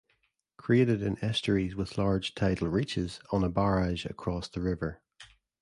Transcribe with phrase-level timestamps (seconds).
[0.57, 4.99] Created in estuaries with large tidal reaches, on a barrage across the river.